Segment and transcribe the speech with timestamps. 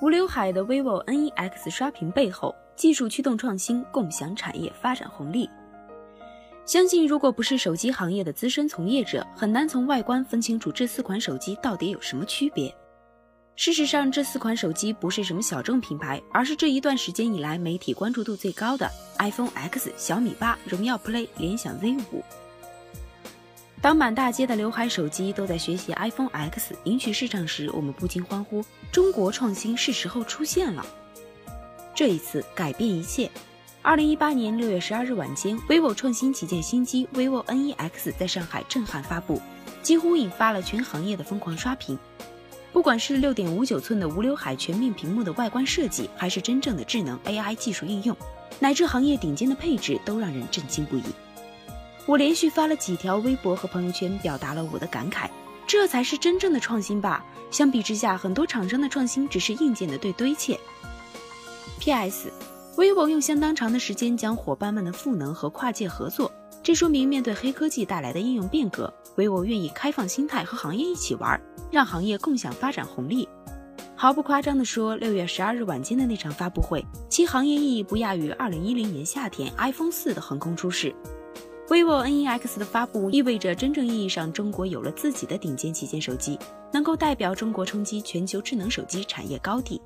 [0.00, 5.50] 无刘海的 vivo NEX 刷屏背后，技术驱动创新，共享产业发展红利。
[6.64, 12.72] 相信如果不是手机行业的资深从业者，很难从外观分清楚这四款手机到底有什么区别。
[13.56, 18.88] 事实上，这四款手机不是什么小众品牌，而是这一段时间以来媒体关注度最高的
[19.18, 22.22] iPhone X、小米八、荣耀 Play、联想 Z 五。
[23.80, 30.84] 当满大街的刘海手机都在学习 iPhone X 赢取市场时，我们不禁欢呼：中国创新是时候出现了！
[31.94, 33.30] 这一次改变一切。
[33.80, 39.40] 二零一八年六月十二日晚间，vivo 创新旗舰新机 vivo NEX 在上海震撼发布，
[39.80, 41.96] 几乎引发了全行业的疯狂刷屏。
[42.72, 48.16] 不管是六点五九寸的无刘海全面屏幕的外观设计，还是真正的智能 AI 技术应用，
[48.58, 51.04] 乃至行业顶尖的配置，都让人震惊不已。
[52.08, 55.28] 我连续发了几条微博和朋友圈，表达了我的感慨。
[55.66, 57.22] 这才是真正的创新吧！
[57.50, 60.58] 相比之下，很多厂商的创新只是硬件的对堆砌。
[61.78, 71.38] P.S.，vivo 用相当长的时间将伙伴们的赋能和跨界合作，这说明面对黑科技带来的应用变革，vivo 愿意开放心态和行业一起玩，
[71.70, 73.28] 让行业共享发展红利。
[73.94, 80.94] 毫不夸张地说，六月十二日晚间的那场发布会，其行业意义不亚于二零一零年夏天 iPhone 四的横空出世。
[81.68, 86.38] Vivo NEX 的发布意味着真正意义上中国有了自己的顶尖旗舰手机，
[86.72, 89.78] 能够代表中国冲击全球智能手机产业高地。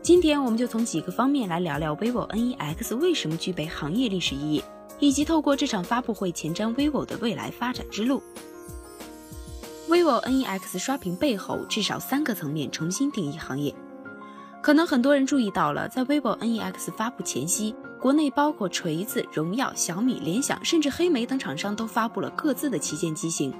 [0.00, 4.62] 今天我们就从几个方面来聊聊 vivo NEX 为什么具备行业历史意义，
[5.00, 8.22] 以及透过这场发布会前瞻 vivo 的未来发展之路。
[9.88, 13.74] vivo NEX 刷屏背后至少三个层面重新定义行业，
[14.62, 17.74] 可能很多人注意到了，在 vivo NEX 发布前夕。
[18.04, 23.50] 国内包括锤子、荣耀、小米、联想，甚至黑莓等厂商都发布了各自的旗舰机型，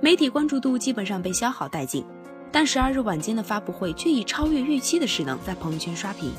[0.00, 2.02] 媒体关注度基本上被消耗殆尽。
[2.50, 6.32] 但十二日晚间的发布会却以超越预期的势能在朋友圈刷屏。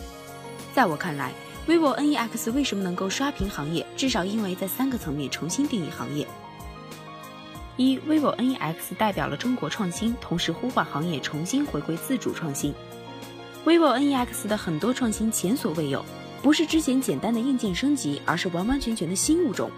[0.74, 1.31] 在我看来
[1.68, 6.28] ，vivo NEX 为什么能够刷屏行业，至少因为在三个层面重新定义行业。
[7.78, 12.74] 一，vivo NEX 代表了中国创新，同时呼唤行业重新回归自主创新。
[13.64, 16.03] vivo NEX 的很多创新前所未有。
[16.44, 19.72] 不是之前简单的硬件升级，而是完完全全的新物种。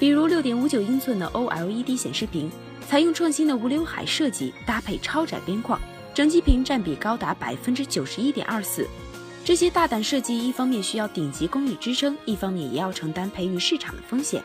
[0.00, 2.50] 比如六点五九英寸的 OLED 显示屏，
[2.88, 5.78] 采用创新的无刘海设计，搭配超窄边框，
[6.14, 8.88] 整机屏占比高达百分之九十一点二四。
[9.44, 14.42] 这些大胆设计，一方面需要顶级工艺支撑，一方面也要承担培育市场的风险。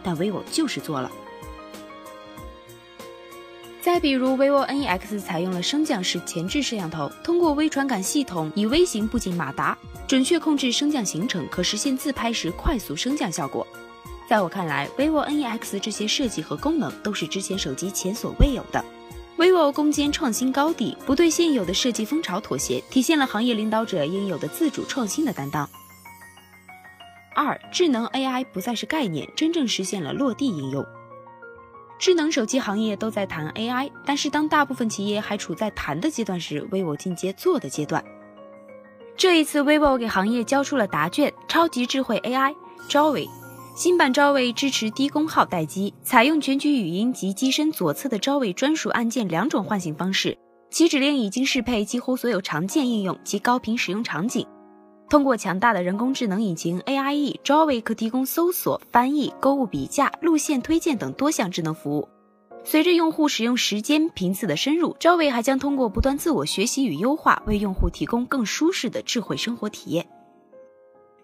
[0.00, 1.10] 但 vivo 就是做了。
[3.84, 13.66] 再比如，vivo NEX 采用了升降式前置摄像头，通过微传感系统以微型步进马达，准确控制升降行程，可实现自拍时快速升降效果。
[14.26, 18.82] 在我看来，vivo NEX 这些设计和功能都是之前手机前所未有的。
[19.36, 25.68] vivo 攻坚创新高地，不对现有的设计风潮妥协，体现了行业领导者应有的自主创新的担当。
[27.34, 30.82] 二，智能 AI 不再是概念，真正实现了落地应用。
[32.04, 38.04] 智能手机行业都在谈 AI，但是当大部分企业还处在谈的阶段时，vivo 进阶做的阶段。
[39.16, 42.54] 这一次，vivo 给行业交出了答卷：超级智慧 AI
[42.90, 43.26] Joy。
[43.74, 50.36] 新版 Joy 支持低功耗待机，采用全局语音及机身左侧的 Joy 专属按键两种唤醒方式，
[50.70, 54.46] 其指令已经适配几乎所有常见应用及高频使用场景。
[55.08, 62.08] 通过强大的人工智能引擎 AIE，Joy 可提供搜索、翻译、购物比价、路线推荐等多项智能服务。
[62.64, 70.06] 随着用户使用时间频次的深入，Joy 还将通过不断自我学习与优化，为用户提供更舒适的智慧生活体验。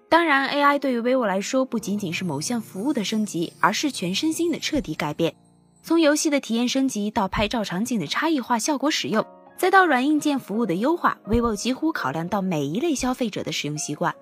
[0.09, 5.35] 当然，AI 对于 vivo 来说，不仅仅是某项服务的升级，而是全身心的彻底改变。
[5.83, 9.25] 从游戏的体验升级到拍照场景的差异化效果使用。
[9.61, 14.15] 再到软硬件服务的优化，vivo 几乎考量到每一类消费者的使用习惯。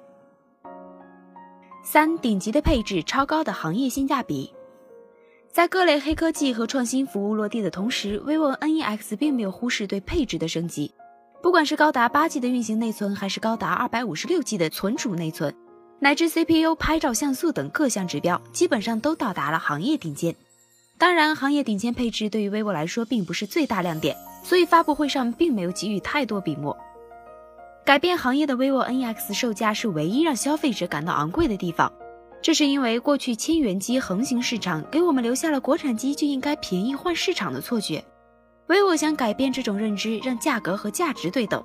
[1.84, 4.52] 三顶级的配置，超高的行业性价比，
[5.52, 10.92] 在各类黑科技和创新服务落地的同时，vivo NEX 并没有忽视对配置的升级。
[11.40, 15.54] 不管是高达八 G 的运行内存，还是高达二百五十六 G 的存储内存，
[16.00, 20.34] 乃至 CPU、拍照像素等各项指标，基本上都到达了行业顶尖。
[20.98, 24.16] 当然，行业顶尖配置对于 vivo 来说并不是最大亮点。
[24.48, 26.74] 所以发布会上并没有给予太多笔墨。
[27.84, 31.92] 改变行业的 vivo NEX 售价是唯一让消费者感到昂贵的地方，
[32.40, 38.02] 这是因为过去千元机横行市场，给我们留下了国产机就应该便宜换市场的错觉。
[38.66, 41.62] vivo 想改变这种认知，让价格和价值对等。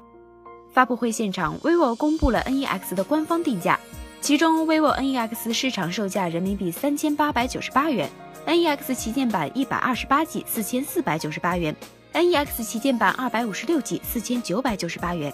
[0.74, 3.80] 发布会现场，vivo 公布了 NEX 的官方定价，
[4.20, 8.10] 其中 vivo NEX 市场售价人民币三千八百九十八元
[8.46, 11.74] ，NEX 旗舰版一百二十八 G 四千四百九十八元。
[12.14, 15.34] NEX 旗舰版二百五十六 G 四千九百九十八元。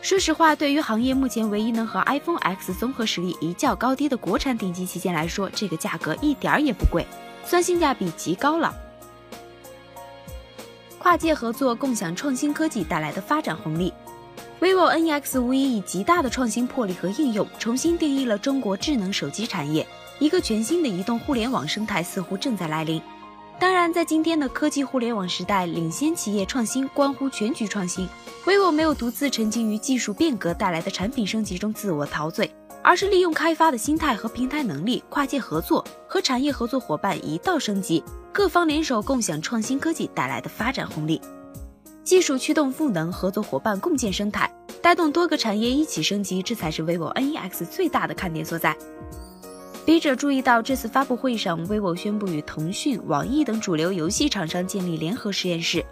[0.00, 7.04] 说实话，对于行业目前唯一能和 iPhone X 综合实力一较高低的国产顶级旗舰来说，这个价格一点儿也不贵，
[7.44, 8.72] 算性价比极高了。
[10.98, 13.92] 跨界合作，共享创新科技带来的发展红利。
[14.60, 19.84] vivo NEX 无疑以极大的创新魄力和应用，重新定义了中国智能手机产业。
[20.20, 23.02] 一个全新的移动互联网生态似乎正在来临。
[23.58, 28.08] 当然，在今天的科技互联网时代，领先企业创新关乎全局创新。
[28.44, 32.50] vivo 没有独自沉浸于技术变革带来的产品升级中自我陶醉，
[32.82, 38.04] 而是利用开发的心态和平台能力，跨界合作，和产业合作伙伴一道升级。
[38.32, 41.20] 各方联手共享创新科技带来的发展红利，
[42.02, 44.52] 技术驱动赋能，合作伙伴共建生态，
[44.82, 48.76] 带动多个产业一起升级，这才是 vivo NEX 最大的看点所在。
[49.84, 55.84] 笔者注意到，这次发布会上，vivo 宣布与腾讯、网易等主流游戏厂商建立联合实验室。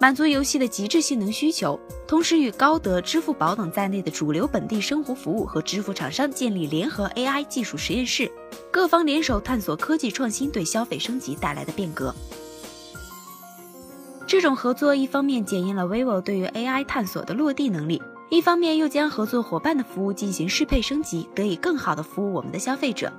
[0.00, 1.78] 满足游戏的极致性能需求，
[2.08, 8.30] 同时与高德、支付宝等在内的主流本地生活服务和支付厂商建立联合 AI 技术实验室，
[8.70, 12.12] 各方联手探索科技创新对消费升级带来的变革。
[14.26, 23.10] 这种合作一方面检验了 vivo 对于 AI 探索的落地能力，一方面又将合作伙伴的服务进行适配升级，得以更好的服务我们的消费者。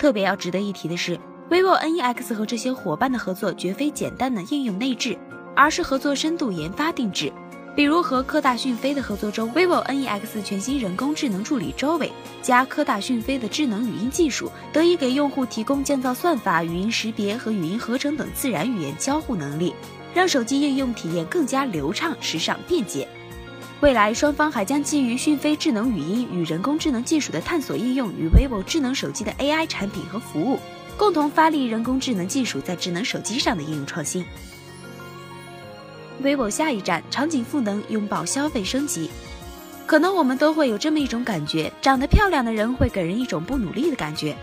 [0.00, 1.20] 特别要值得一提的是
[1.50, 5.16] ，vivo NEX 和这些伙伴的合作绝非简单的应用内置。
[5.54, 7.30] 而是合作深度研发定制，
[7.76, 19.74] 比如和科大讯飞的合作中，vivo NEX 全新人工智能助理 Joey 加科大讯飞的智能语音技术，得以给用户提供降噪算法、语音识别和语音合成等自然语言交互能力，
[20.14, 23.06] 让手机应用体验更加流畅、时尚、便捷。
[23.80, 30.58] 未来双方还将基于讯飞智能语音与人工智能技术的探索应用与 vivo 智能手机的 AI 产品和服务，
[30.98, 34.22] 共同发力人工智能技术在智能手机上的应用创新。
[36.22, 39.08] vivo 下一站，场景赋能，拥抱消费升级。
[39.86, 44.36] 可能我们都会有这么一种感觉：长得漂亮的人会给人一种不努力的感觉。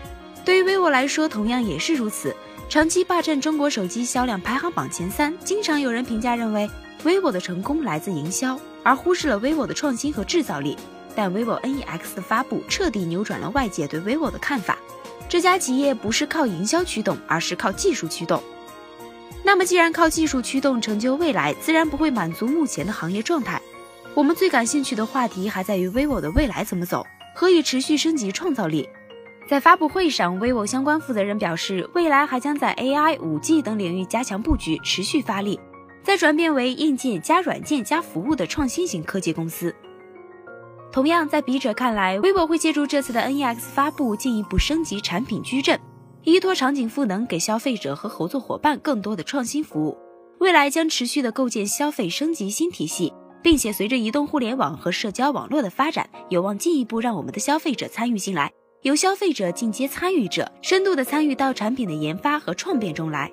[0.44, 2.34] 对于 vivo 来说，同样也是如此。
[2.68, 6.68] 长期霸占中国手机销量排行榜前三，经常有人评价认为
[7.04, 10.76] ，vivo 的成功来自营销，而忽视了 vivo 的创新和制造力。
[11.14, 14.78] 但 vivo NEX 的发布彻底扭转了外界对 vivo 的看法。
[15.28, 18.42] 这家企业不是靠营销驱动，而是靠技术驱动。
[19.42, 23.60] 那么，既然靠技术驱动成就未来，自然不会满足目前的行业状态。
[24.14, 28.88] 我们最感兴趣的话题还在于 vivo 的未来怎么走，何以持续升级创造力。
[29.48, 35.58] 在发布会上，vivo 相关负责人表示，未来还将在 AI、5G 等领域加强布局，持续发力，
[36.02, 39.74] 再转变为硬件加软件加服务的创新型科技公司。
[40.90, 45.78] 同样，在笔者看来，vivo 会借助这次的 NEX 发布，进一步升级产品矩阵。
[46.24, 49.96] 依托场景赋能，给消费者和合作伙伴更多的创新服务。
[50.38, 53.12] 未来将持续的构建消费升级新体系，
[53.42, 58.50] 并且随着移动互联网和社交网络的发展，有望进一步让我们的消费者参与进来，
[58.82, 63.30] 由消费者进阶参与者，深度的参与到产品的研发和创变中来。